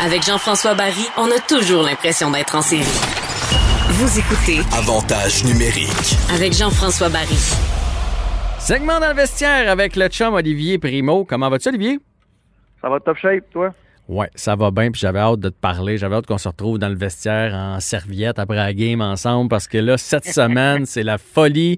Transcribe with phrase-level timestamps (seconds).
[0.00, 2.82] Avec Jean-François Barry, on a toujours l'impression d'être en série.
[3.90, 6.16] Vous écoutez Avantage numérique.
[6.34, 7.38] avec Jean-François Barry.
[8.58, 11.24] Segment dans le vestiaire avec le chum Olivier Primo.
[11.24, 11.98] Comment vas-tu, Olivier?
[12.82, 13.70] Ça va top shape, toi?
[14.08, 15.98] Ouais, ça va bien, puis j'avais hâte de te parler.
[15.98, 19.66] J'avais hâte qu'on se retrouve dans le vestiaire en serviette après la game ensemble parce
[19.66, 21.76] que là, cette semaine, c'est la folie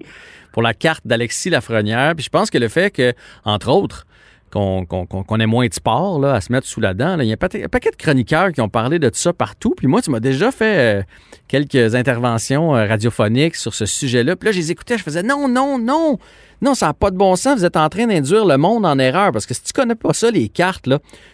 [0.51, 2.15] pour la carte d'Alexis Lafrenière.
[2.15, 3.13] Puis je pense que le fait que,
[3.45, 4.05] entre autres,
[4.49, 7.19] qu'on ait moins de sport là, à se mettre sous la dent.
[7.19, 9.73] Il y a un paquet, de chroniqueurs qui ont parlé de tout ça partout.
[9.75, 11.03] Puis moi, tu m'as déjà fait euh,
[11.47, 14.35] quelques interventions euh, radiophoniques sur ce sujet-là.
[14.35, 16.17] Puis là, je les écoutais, je faisais non, non, non.
[16.61, 17.59] Non, ça n'a pas de bon sens.
[17.59, 19.31] Vous êtes en train d'induire le monde en erreur.
[19.31, 20.89] Parce que si tu connais pas ça, les cartes,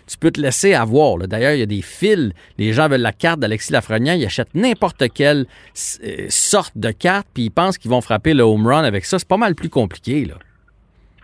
[0.06, 1.18] tu peux te laisser avoir.
[1.18, 2.32] D'ailleurs, il y a des fils.
[2.58, 4.16] Les gens veulent la carte d'Alexis Lafrenière.
[4.16, 5.48] Ils achètent n'importe quelle
[6.04, 9.18] euh, sorte de carte, puis ils pensent qu'ils vont frapper le home run avec ça.
[9.18, 10.26] C'est pas mal plus compliqué.
[10.26, 10.36] Là.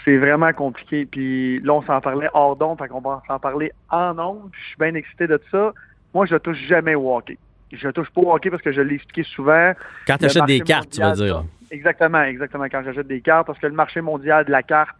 [0.03, 1.05] C'est vraiment compliqué.
[1.05, 4.51] Puis là, on s'en parlait hors d'onde, fait qu'on va s'en parler en onde.
[4.51, 5.73] Puis je suis bien excité de ça.
[6.13, 7.37] Moi, je touche jamais au hockey.
[7.71, 9.73] Je touche pas au hockey parce que je l'ai expliqué souvent.
[10.07, 11.43] Quand tu achètes des cartes, tu vas dire.
[11.69, 12.65] Exactement, exactement.
[12.65, 14.95] Quand j'achète des cartes, parce que le marché mondial de la carte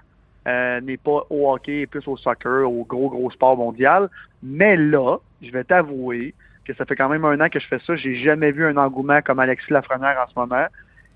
[0.47, 4.09] euh, n'est pas au hockey, plus au soccer, au gros, gros sport mondial.
[4.41, 6.33] Mais là, je vais t'avouer
[6.65, 7.95] que ça fait quand même un an que je fais ça.
[7.95, 10.65] J'ai jamais vu un engouement comme Alexis Lafrenière en ce moment.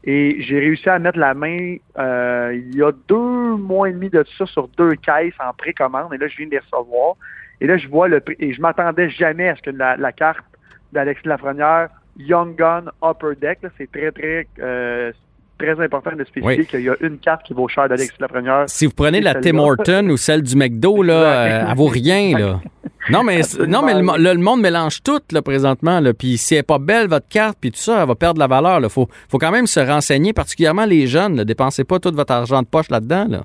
[0.07, 4.09] Et j'ai réussi à mettre la main euh, il y a deux mois et demi
[4.09, 6.13] de ça sur deux caisses en précommande.
[6.13, 7.15] Et là, je viens de les recevoir.
[7.59, 8.35] Et là, je vois le prix.
[8.39, 10.45] Et je m'attendais jamais à ce que la, la carte
[10.93, 11.89] d'Alexis Lafrenière,
[12.19, 15.11] Young Gun Upper Deck, là, c'est très, très, euh,
[15.57, 16.65] très important de spécifier Oui.
[16.67, 18.65] qu'il y a une carte qui vaut cher d'Alexis Lafrenière.
[18.67, 19.35] Si vous prenez la.
[19.35, 22.59] Tim Horton ou celle du McDo, là, euh, elle vaut rien, là.
[23.09, 26.13] Non, mais, non, mais le, mo- le- le monde mélange tout, là, présentement, là.
[26.13, 28.39] Puis si elle n'est pas belle, votre carte, puis tout ça, elle va perdre de
[28.39, 28.89] la valeur, là.
[28.89, 31.45] Faut, faut quand même se renseigner, particulièrement les jeunes, là.
[31.45, 33.43] Dépensez pas tout votre argent de poche là-dedans, là.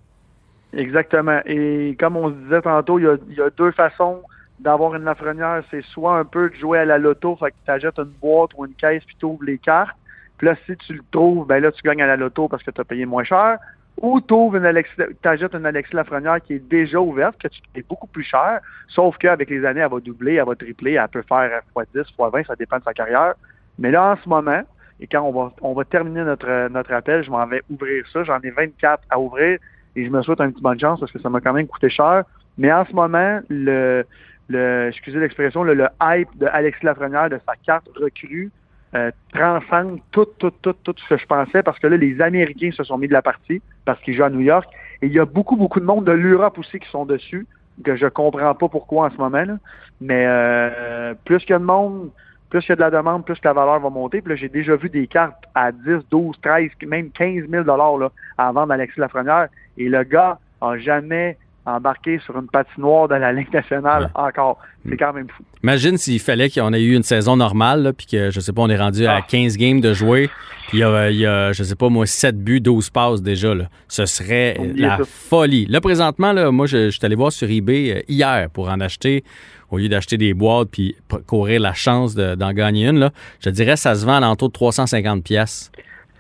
[0.72, 1.40] Exactement.
[1.46, 4.22] Et comme on se disait tantôt, il y a, il y a deux façons
[4.60, 5.62] d'avoir une Lafrenière.
[5.70, 8.50] C'est soit un peu de jouer à la loto, fait que tu achètes une boîte
[8.56, 9.96] ou une caisse puis tu ouvres les cartes.
[10.38, 12.70] Puis là, si tu le trouves, ben là, tu gagnes à la loto parce que
[12.70, 13.58] tu as payé moins cher.
[14.00, 17.84] Ou tu une Alexis, t'achètes une Alexis Lafrenière qui est déjà ouverte, que tu payes
[17.86, 21.22] beaucoup plus cher, sauf qu'avec les années, elle va doubler, elle va tripler, elle peut
[21.28, 23.34] faire x10, x20, ça dépend de sa carrière.
[23.78, 24.62] Mais là, en ce moment,
[25.00, 28.24] et quand on va, on va terminer notre, notre appel, je m'en vais ouvrir ça.
[28.24, 29.58] J'en ai 24 à ouvrir
[29.96, 31.90] et je me souhaite un petit bonne chance parce que ça m'a quand même coûté
[31.90, 32.24] cher.
[32.58, 34.04] Mais en ce moment, le,
[34.48, 38.50] le excusez l'expression, le, le hype de Alexis Lafrenière, de sa carte recrue,
[38.94, 42.70] euh, transcende tout, tout, tout, tout ce que je pensais parce que là, les Américains
[42.72, 44.68] se sont mis de la partie parce qu'ils jouent à New York.
[45.02, 47.46] Et il y a beaucoup, beaucoup de monde de l'Europe aussi qui sont dessus,
[47.84, 49.44] que je comprends pas pourquoi en ce moment.
[49.44, 49.56] Là.
[50.00, 52.10] Mais euh, plus qu'il y a de monde,
[52.50, 54.20] plus il y a de la demande, plus la valeur va monter.
[54.20, 58.10] Puis là, j'ai déjà vu des cartes à 10, 12, 13, même 15 000 là,
[58.38, 59.48] à vendre Alexis Lafrenière.
[59.78, 61.38] Et le gars a jamais
[61.70, 64.58] embarqué sur une patinoire de la Ligue nationale encore.
[64.88, 65.42] C'est quand même fou.
[65.62, 68.68] Imagine s'il fallait qu'on ait eu une saison normale, puis que, je sais pas, on
[68.70, 69.22] est rendu à Ah.
[69.22, 70.30] 15 games de jouer,
[70.68, 73.22] puis il y a, il y a, je sais pas, moi, 7 buts, 12 passes
[73.22, 73.64] déjà, là.
[73.88, 75.04] Ce serait Oubliez la ça.
[75.04, 75.66] folie.
[75.66, 78.80] Là, présentement, là, moi, je, je suis allé voir sur eBay euh, hier pour en
[78.80, 79.22] acheter,
[79.70, 83.10] au lieu d'acheter des boîtes puis courir la chance de- d'en gagner une, là.
[83.44, 85.70] Je dirais, ça se vend à l'entour de 350 pièces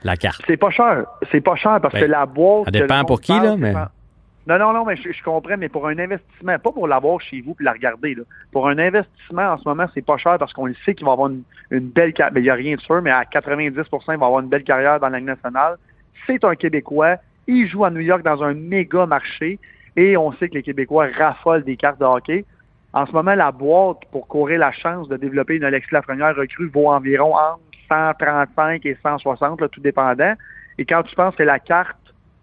[0.04, 0.42] la carte.
[0.46, 1.04] C'est pas cher.
[1.32, 2.64] C'est pas cher parce Ben, que la boîte.
[2.66, 3.74] ça dépend pour qui, parle, là, mais-
[4.46, 7.54] Non, non, non, mais je, comprends, mais pour un investissement, pas pour l'avoir chez vous
[7.54, 8.14] puis la regarder.
[8.14, 8.22] Là.
[8.52, 11.12] Pour un investissement, en ce moment, c'est pas cher parce qu'on le sait qu'il va
[11.12, 12.38] avoir une, belle carrière.
[12.38, 13.74] Il n'y a rien de sûr, mais à 90%
[14.08, 15.76] il va avoir une belle carrière dans la nationale.
[16.26, 17.16] C'est un Québécois.
[17.46, 19.58] Il joue à New York dans un méga marché
[19.96, 22.44] et on sait que les Québécois raffolent des cartes de hockey.
[22.92, 26.68] En ce moment, la boîte pour courir la chance de développer une Alexis Lafrenière recrue
[26.68, 30.34] vaut environ entre 135 et 160, là, tout dépendant.
[30.78, 31.99] Et quand tu penses que la carte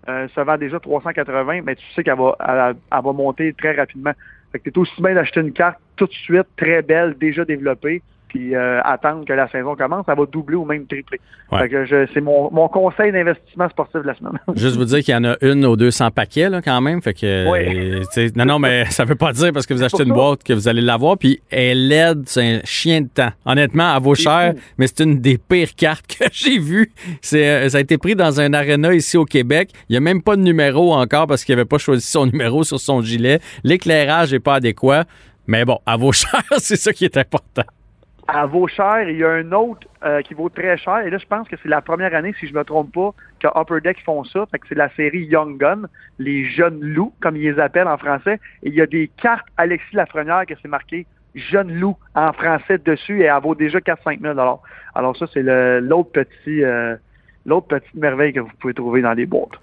[0.09, 3.73] euh, se vend déjà 380, mais tu sais qu'elle va, elle, elle va monter très
[3.73, 4.13] rapidement.
[4.51, 8.01] Fait que t'es aussi bien d'acheter une carte tout de suite, très belle, déjà développée,
[8.27, 11.19] puis euh, attendre que la saison commence, elle va doubler ou même tripler.
[11.51, 11.59] Ouais.
[11.61, 14.33] Fait que je- c'est mon, mon conseil d'investissement sportif de la semaine.
[14.55, 17.01] Juste vous dire qu'il y en a une aux 200 paquets, là, quand même.
[17.01, 17.25] Fait que.
[17.25, 20.15] Euh, non, non, mais ça veut pas dire parce que vous achetez une ça.
[20.15, 21.17] boîte que vous allez l'avoir.
[21.17, 23.31] Puis elle est laide, c'est un chien de temps.
[23.45, 24.61] Honnêtement, elle vaut C'est cher, fou.
[24.77, 26.91] mais c'est une des pires cartes que j'ai vues.
[27.21, 29.71] C'est, euh, ça a été pris dans un aréna ici au Québec.
[29.89, 32.63] Il n'y a même pas de numéro encore parce qu'il n'avait pas choisi son numéro
[32.63, 33.39] sur son gilet.
[33.63, 35.05] L'éclairage n'est pas adéquat.
[35.49, 37.63] Mais bon, elle vaut cher, c'est ça qui est important.
[38.33, 39.09] Elle vaut cher.
[39.09, 40.99] Il y a un autre euh, qui vaut très cher.
[40.99, 43.47] Et là, je pense que c'est la première année, si je me trompe pas, que
[43.55, 44.45] Upper Deck font ça.
[44.51, 45.83] Fait que c'est la série Young Gun,
[46.19, 48.39] les jeunes loups, comme ils les appellent en français.
[48.63, 52.79] Et il y a des cartes Alexis Lafrenière que c'est marqué jeune loup en français
[52.79, 54.39] dessus et elle vaut déjà 4-5 000
[54.95, 55.43] Alors ça, c'est
[55.81, 56.95] l'autre petit, euh,
[57.45, 59.59] l'autre petite merveille que vous pouvez trouver dans les boîtes.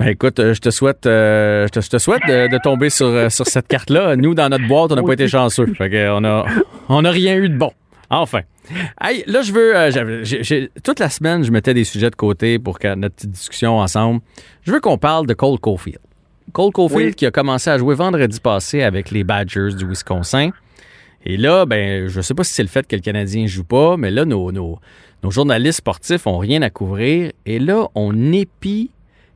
[0.00, 2.88] Ben écoute, euh, je te souhaite, euh, je te, je te souhaite de, de tomber
[2.88, 4.16] sur, euh, sur cette carte-là.
[4.16, 5.66] Nous, dans notre boîte, on n'a pas été chanceux.
[5.74, 6.46] Fait on a,
[6.88, 7.70] On n'a rien eu de bon.
[8.10, 8.40] Enfin.
[9.00, 9.76] Hey, là, je veux.
[9.76, 13.78] euh, toute la semaine, je mettais des sujets de côté pour que notre petite discussion
[13.78, 14.20] ensemble.
[14.62, 16.00] Je veux qu'on parle de Cole Caulfield.
[16.52, 17.14] Cole Caulfield Oui.
[17.14, 20.50] qui a commencé à jouer vendredi passé avec les Badgers du Wisconsin.
[21.24, 23.96] Et là, ben, je sais pas si c'est le fait que le Canadien joue pas,
[23.96, 24.78] mais là, nos, nos,
[25.22, 27.30] nos journalistes sportifs ont rien à couvrir.
[27.46, 28.90] Et là, on épie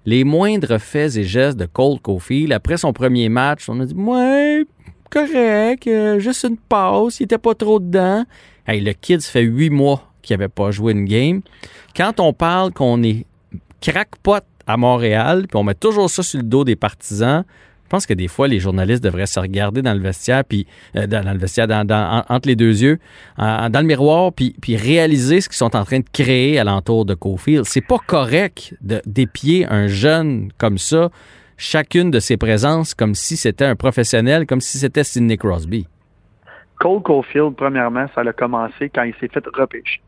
[0.06, 2.53] les moindres faits et gestes de Cole Caulfield.
[2.53, 4.65] Après son premier match, on a dit, ouais,
[5.11, 8.25] correct, euh, juste une passe, il était pas trop dedans.
[8.66, 11.43] Hey, le kid, ça fait huit mois qu'il avait pas joué une game.
[11.94, 13.26] Quand on parle qu'on est
[13.81, 17.44] crackpot à Montréal, puis on met toujours ça sur le dos des partisans,
[17.84, 20.66] je pense que des fois, les journalistes devraient se regarder dans le vestiaire, puis
[20.96, 22.99] euh, dans, le vestiaire, entre les deux yeux,
[23.38, 27.14] dans le miroir, puis, puis réaliser ce qu'ils sont en train de créer alentour de
[27.14, 27.64] Cofield.
[27.67, 31.10] C'est pas correct d'épier un jeune comme ça,
[31.58, 35.87] chacune de ses présences, comme si c'était un professionnel, comme si c'était Sidney Crosby.
[36.79, 40.00] Cole Caulfield, premièrement, ça a commencé quand il s'est fait repêcher.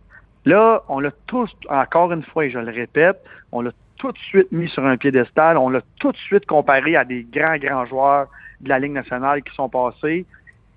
[0.45, 3.19] Là, on l'a tous, encore une fois, et je le répète,
[3.53, 6.97] on l'a tout de suite mis sur un piédestal, on l'a tout de suite comparé
[6.97, 8.29] à des grands, grands joueurs
[8.61, 10.25] de la Ligue nationale qui sont passés.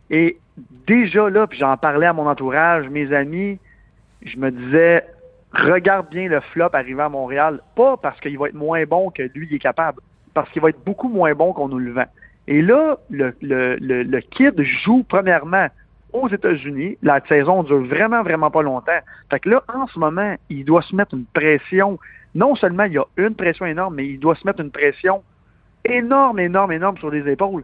[0.10, 0.38] Et
[0.88, 3.60] déjà là, puis j'en parlais à mon entourage, mes amis,
[4.24, 5.06] je me disais,
[5.54, 9.24] regarde bien le flop arriver à Montréal, pas parce qu'il va être moins bon que
[9.36, 10.02] lui il est capable,
[10.34, 12.08] parce qu'il va être beaucoup moins bon qu'on nous le vend.
[12.50, 15.68] Et là, le, le, le, kid joue premièrement
[16.14, 16.98] aux États-Unis.
[17.04, 19.00] La saison dure vraiment, vraiment pas longtemps.
[19.30, 22.00] Fait que là, en ce moment, il doit se mettre une pression.
[22.34, 25.22] Non seulement il y a une pression énorme, mais il doit se mettre une pression
[25.86, 27.64] énorme, énorme, énorme sur les épaules.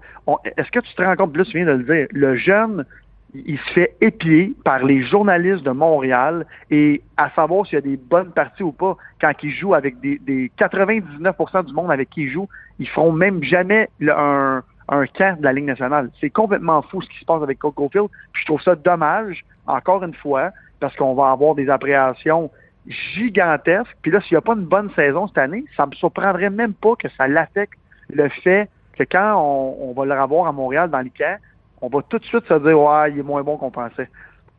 [0.56, 2.86] Est-ce que tu te rends compte, plus tu viens de le dire, le jeune,
[3.34, 7.82] il se fait épier par les journalistes de Montréal et à savoir s'il y a
[7.82, 12.12] des bonnes parties ou pas quand il joue avec des, des 99% du monde avec
[12.12, 12.48] qui il joue,
[12.80, 16.10] ils feront même jamais un, un camp de la Ligue nationale.
[16.20, 18.10] C'est complètement fou ce qui se passe avec Cole Caulfield.
[18.34, 22.52] Puis je trouve ça dommage, encore une fois, parce qu'on va avoir des appréhensions
[22.88, 23.96] gigantesques.
[24.02, 26.74] Puis là, s'il n'y a pas une bonne saison cette année, ça me surprendrait même
[26.74, 27.80] pas que ça l'affecte
[28.10, 31.38] le fait que quand on, va le revoir à Montréal dans les camps,
[31.82, 34.10] on va tout de suite se dire ouais, il est moins bon qu'on pensait.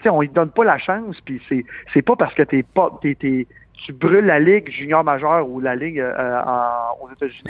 [0.02, 1.64] Sais, on lui donne pas la chance, puis c'est
[1.94, 3.46] c'est pas parce que t'es pas t'es-
[3.84, 7.43] tu brûles la ligue junior majeure ou la ligue euh, en- aux États-Unis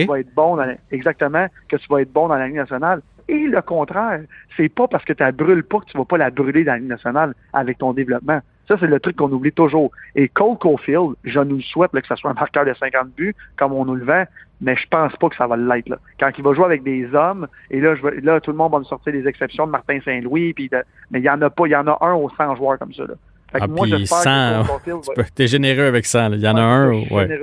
[0.00, 2.46] que tu vas être bon dans la- exactement que tu vas être bon dans la
[2.46, 3.00] ligue nationale.
[3.28, 4.20] Et le contraire,
[4.56, 6.72] c'est pas parce que tu la brûles pas que tu vas pas la brûler dans
[6.72, 8.40] la ligue nationale avec ton développement.
[8.66, 9.90] Ça, c'est le truc qu'on oublie toujours.
[10.14, 13.08] Et Cole Caulfield, je nous le souhaite là, que ce soit un marqueur de 50
[13.16, 14.24] buts, comme on nous le vend,
[14.60, 15.88] mais je pense pas que ça va l'être.
[15.88, 15.96] Là.
[16.20, 18.72] Quand il va jouer avec des hommes, et là, je vais- là, tout le monde
[18.72, 20.70] va me sortir des exceptions de Martin Saint-Louis, puis
[21.10, 22.92] mais il y en a pas, il y en a un aux 100 joueurs comme
[22.92, 23.04] ça.
[23.04, 23.14] Là.
[23.52, 26.06] Fait que Ah, moi, puis j'espère 100, que Cole Caulfield Tu peux- T'es généreux avec
[26.06, 26.28] ça.
[26.28, 26.36] là.
[26.36, 26.90] Il y en a un.
[26.92, 27.40] ouais.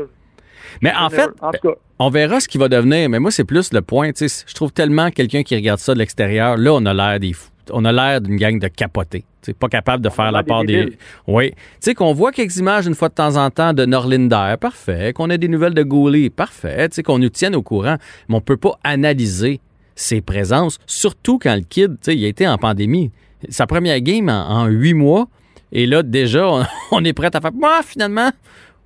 [0.82, 3.10] Mais en fait, En tout cas, on verra ce qui va devenir.
[3.10, 4.12] Mais moi, c'est plus le point.
[4.20, 6.58] Je trouve tellement quelqu'un qui regarde ça de l'extérieur.
[6.58, 7.50] Là, on a l'air des fous.
[7.72, 9.24] On a l'air d'une gang de capotés.
[9.60, 10.98] Pas capable de faire la des part des.
[11.28, 11.52] Oui.
[11.52, 14.56] Tu sais, qu'on voit quelques images une fois de temps en temps de Norlinder.
[14.60, 15.14] Parfait.
[15.14, 16.30] Qu'on ait des nouvelles de Gouli.
[16.30, 16.90] Parfait.
[16.90, 17.98] Tu sais, qu'on nous tienne au courant.
[18.28, 19.62] Mais on peut pas analyser
[19.96, 20.78] ses présences.
[20.86, 23.12] Surtout quand le kid, tu sais, il a été en pandémie.
[23.50, 25.28] Sa première game en huit mois.
[25.72, 27.54] Et là, déjà, on, on est prêt à faire.
[27.54, 28.30] Moi, finalement,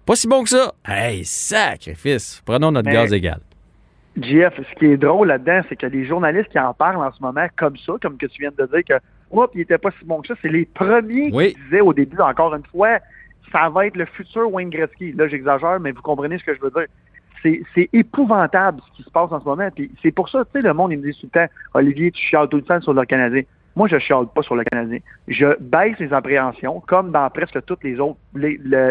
[0.06, 0.74] pas si bon que ça.
[0.88, 2.42] Hey, sacrifice.
[2.46, 3.40] Prenons notre gaz égal.
[4.20, 7.22] JF, ce qui est drôle là-dedans, c'est que les journalistes qui en parlent en ce
[7.22, 8.94] moment comme ça, comme que tu viens de dire que
[9.32, 11.54] Oups, il était pas si bon que ça, c'est les premiers Oui.
[11.54, 12.98] qui disaient au début, encore une fois,
[13.52, 15.12] ça va être le futur Wayne Gretzky.
[15.14, 16.88] Là, j'exagère, mais vous comprenez ce que je veux dire.
[17.44, 19.70] C'est, c'est épouvantable ce qui se passe en ce moment.
[19.74, 22.12] Puis c'est pour ça, tu sais, le monde, il me dit tout le temps, Olivier,
[22.12, 23.44] tu chiales tout le temps sur le Canadien.
[23.80, 25.00] Moi, je chiale pas sur le Canadien.
[25.30, 28.20] Je baisse les appréhensions, comme dans presque toutes les autres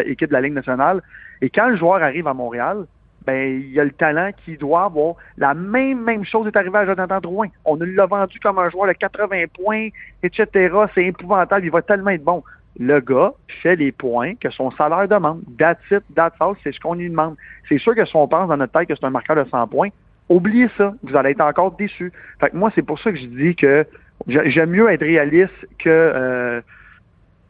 [0.07, 1.03] équipes de la Ligue nationale.
[1.43, 2.87] Et quand le joueur arrive à Montréal,
[3.23, 5.13] ben, il y a le talent qui doit avoir.
[5.37, 7.49] La même, même chose est arrivée à Jonathan Drouin.
[7.65, 9.89] On l'a vendu comme un joueur de 80 points,
[10.23, 10.75] etc.
[10.95, 11.65] C'est épouvantable.
[11.65, 12.43] Il va tellement être bon.
[12.79, 15.43] Le gars fait les points que son salaire demande.
[15.59, 17.35] That's it, that's all, c'est ce qu'on lui demande.
[17.67, 19.67] C'est sûr que si on pense dans notre tête que c'est un marqueur de 100
[19.67, 19.89] points,
[20.29, 20.93] oubliez ça.
[21.03, 22.11] Vous allez être encore déçus.
[22.39, 23.85] Fait que moi, c'est pour ça que je dis que
[24.27, 26.61] j'ai- j'aime mieux être réaliste que, euh,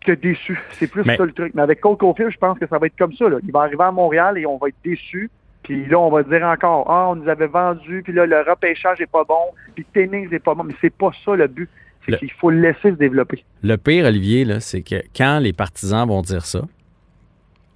[0.06, 0.60] que déçu.
[0.72, 1.54] C'est plus Mais- ça le truc.
[1.56, 3.28] Mais avec Cole Caulfield, je pense que ça va être comme ça.
[3.30, 3.38] Là.
[3.44, 5.30] Il va arriver à Montréal et on va être déçu.
[5.64, 9.02] Puis là, on va dire encore, ah, on nous avait vendu, puis là, le repêchage
[9.02, 9.36] est pas bon,
[9.76, 10.64] puis Tennings est pas bon.
[10.64, 11.70] Mais c'est pas ça le but.
[12.06, 13.44] C'est Le- qu'il faut le laisser se développer.
[13.62, 16.62] Le pire, Olivier, c'est que quand les partisans vont dire ça,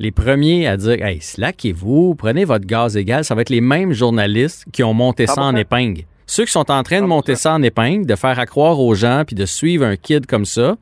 [0.04, 3.94] les premiers à dire Hey, slackez-vous, prenez votre gaz égal, ça va être les mêmes
[3.94, 5.58] journalistes qui ont monté ça en 100%.
[5.58, 6.02] épingle.
[6.28, 7.08] Ceux qui sont en train de 100%.
[7.08, 10.46] monter ça en épingle, de faire accroire aux gens, puis de suivre un kid comme
[10.46, 10.76] ça,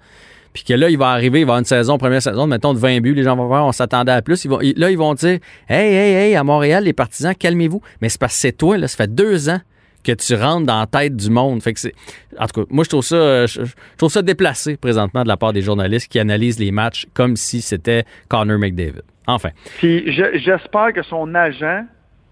[0.53, 2.79] puis que là, il va arriver, il va avoir une saison, première saison, mettons de
[2.79, 4.43] 20 buts, les gens vont voir, on s'attendait à plus.
[4.43, 7.81] Ils vont, ils- là, ils vont dire Hey, hey, hey, à Montréal, les partisans, calmez-vous.
[8.01, 9.59] Mais c'est parce que c'est toi, là, ça fait deux ans
[10.03, 11.61] que tu rentres dans la tête du monde.
[11.61, 11.93] Fait que c'est,
[12.37, 13.61] en tout cas, moi, je trouve ça, je,
[13.97, 17.61] trouve ça déplacé présentement de la part des journalistes qui analysent les matchs comme si
[17.61, 19.01] c'était Connor McDavid.
[19.27, 19.49] Enfin.
[19.77, 21.85] Puis j'espère que son agent,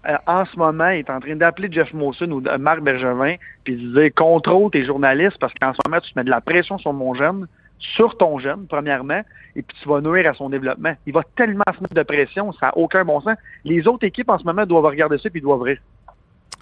[0.08, 4.00] euh, en ce moment, est en train d'appeler Jeff Mawson ou Marc Bergevin, puis de
[4.00, 7.14] dire contrôle tes journalistes parce qu'en ce moment, tu mets de la pression sur mon
[7.14, 7.46] jeune,
[7.78, 9.22] sur ton jeune, premièrement,
[9.56, 10.94] et puis tu vas nuire à son développement.
[11.06, 13.36] Il va tellement se mettre de pression, ça n'a aucun bon sens.
[13.64, 15.78] Les autres équipes en ce moment doivent regarder ça puis doivent rire.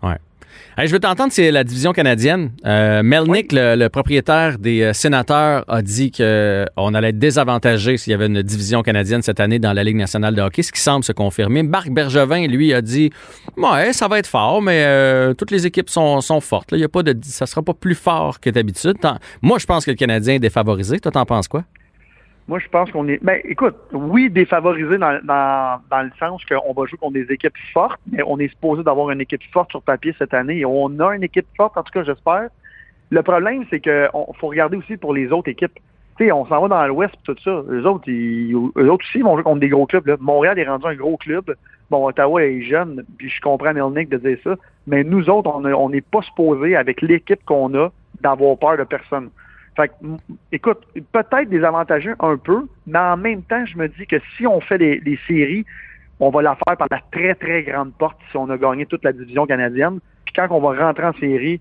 [0.03, 0.19] Ouais
[0.79, 2.53] je veux t'entendre, c'est la division canadienne.
[2.67, 8.13] Euh, Melnick, le, propriétaire des euh, sénateurs, a dit qu'on euh, allait être désavantagé s'il
[8.13, 10.81] y avait une division canadienne cette année dans la Ligue nationale de hockey, ce qui
[10.81, 11.63] semble se confirmer.
[11.63, 13.11] Marc Bergevin, lui, a dit
[13.57, 16.73] Ouais, ça va être fort, mais toutes les équipes sont, fortes.
[16.73, 18.97] Y a pas de, ça sera pas plus fort que d'habitude.
[19.43, 21.01] Moi, je pense que le Canadien est défavorisé.
[21.01, 21.65] Toi, t'en penses quoi?
[22.49, 23.23] Moi, je pense qu'on est.
[23.23, 28.23] Ben, écoute, oui, défavorisé dans, le sens qu'on va jouer contre des équipes fortes, mais
[28.27, 31.47] on est supposé d'avoir une équipe forte sur papier cette année on a une équipe
[31.57, 32.49] forte, en tout cas, j'espère.
[33.11, 34.09] Le problème, c'est qu'il
[34.41, 35.79] faut regarder aussi pour les autres équipes.
[36.17, 37.63] Sais, on s'en va dans l'Ouest tout ça.
[37.71, 40.17] Les autres, ils, eux autres aussi vont jouer contre des gros clubs.
[40.19, 41.55] Montréal est rendu un gros club.
[41.91, 44.57] Bon, Ottawa est jeune, puis je comprends Melnick de dire ça.
[44.87, 49.29] Mais nous autres, on n'est pas supposé, avec l'équipe qu'on a, d'avoir peur de personne.
[49.77, 49.91] Fait
[50.53, 50.79] écoute,
[51.13, 54.79] peut-être désavantageux un peu, mais en même temps, je me dis que si on fait
[54.79, 55.65] les, séries,
[56.21, 59.05] on va la faire par la très, très grande porte si on a gagné toute
[59.05, 60.01] la division canadienne.
[60.25, 61.61] Puis quand on va rentrer en série,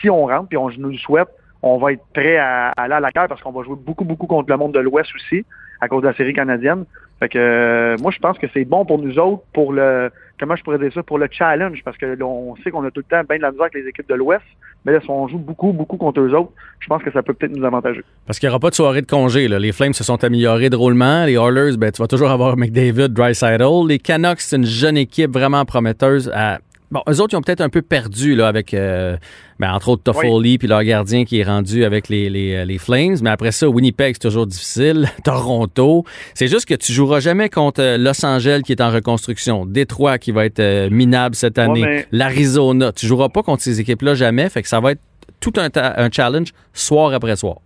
[0.00, 1.28] si on rentre, puis on nous le souhaite,
[1.62, 4.26] on va être prêt à, aller à la carte parce qu'on va jouer beaucoup, beaucoup
[4.26, 5.44] contre le monde de l'Ouest aussi,
[5.80, 6.84] à cause de la série canadienne.
[7.20, 10.56] Fait que euh, moi, je pense que c'est bon pour nous autres, pour le comment
[10.56, 13.04] je pourrais dire ça, pour le challenge, parce que on sait qu'on a tout le
[13.04, 14.44] temps bien de la misère avec les équipes de l'Ouest,
[14.84, 17.34] mais là, si on joue beaucoup, beaucoup contre eux autres, je pense que ça peut
[17.34, 18.04] peut-être nous avantager.
[18.26, 19.48] Parce qu'il n'y aura pas de soirée de congé.
[19.48, 19.58] Là.
[19.58, 21.24] Les Flames se sont améliorés drôlement.
[21.24, 23.64] Les Oilers, ben, tu vas toujours avoir McDavid, Dreisaitl.
[23.88, 26.58] Les Canucks, c'est une jeune équipe vraiment prometteuse à
[26.90, 29.16] Bon, eux autres, ils ont peut-être un peu perdu là, avec, euh,
[29.58, 32.78] ben, entre autres, Toffoli puis leur gardien qui est rendu avec les, les, euh, les,
[32.78, 33.16] Flames.
[33.22, 35.08] Mais après ça, Winnipeg, c'est toujours difficile.
[35.24, 36.04] Toronto.
[36.34, 39.66] C'est juste que tu joueras jamais contre euh, Los Angeles qui est en reconstruction.
[39.66, 42.06] Détroit qui va être minable cette année.
[42.12, 42.92] L'Arizona.
[42.92, 44.48] Tu joueras pas contre ces équipes-là jamais.
[44.48, 45.02] Fait que ça va être
[45.40, 47.56] tout un, un challenge soir après soir.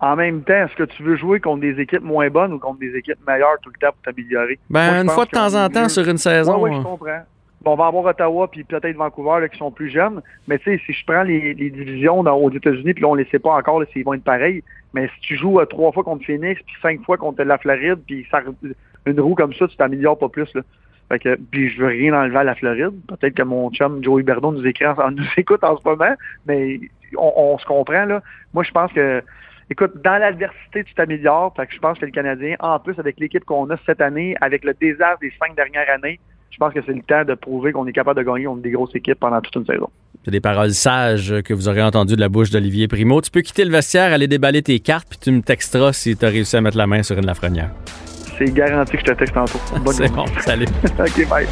[0.00, 2.78] En même temps, est-ce que tu veux jouer contre des équipes moins bonnes ou contre
[2.78, 4.58] des équipes meilleures tout le temps pour t'améliorer?
[4.70, 6.62] Ben, une fois de temps en temps sur une saison.
[6.62, 7.24] Oui, je comprends
[7.64, 10.22] on va avoir Ottawa puis peut-être Vancouver qui sont plus jeunes.
[10.46, 13.30] Mais tu sais, si je prends les, divisions aux États-Unis, puis là, on ne les
[13.30, 14.62] sait pas encore s'ils vont être pareils.
[14.94, 17.98] Mais si tu joues euh, trois fois contre Phoenix, puis cinq fois contre la Floride,
[18.06, 18.26] puis
[19.06, 20.52] une roue comme ça, tu t'améliores pas plus.
[20.54, 20.62] Là.
[21.08, 22.94] Fait que, puis je veux rien enlever à la Floride.
[23.08, 24.84] Peut-être que mon chum Joey Berdon nous écrit,
[25.16, 26.14] nous écoute en ce moment,
[26.46, 26.80] mais
[27.16, 28.22] on, se comprend là.
[28.54, 29.22] Moi, je pense que
[29.70, 31.52] Écoute, dans l'adversité, tu t'améliores.
[31.54, 34.34] Fait que je pense que le Canadien, en plus avec l'équipe qu'on a cette année,
[34.40, 36.18] avec le désastre des cinq dernières années,
[36.50, 38.70] je pense que c'est le temps de prouver qu'on est capable de gagner contre des
[38.70, 39.88] grosses équipes pendant toute une saison.
[40.24, 43.20] C'est des paroles sages que vous aurez entendues de la bouche d'Olivier Primo.
[43.20, 46.24] Tu peux quitter le vestiaire, aller déballer tes cartes, puis tu me texteras si tu
[46.24, 47.70] as réussi à mettre la main sur une Lafrenière.
[48.38, 49.58] C'est garanti que je te texte tantôt.
[49.92, 50.66] c'est bon, salut.
[50.98, 51.46] OK, bye.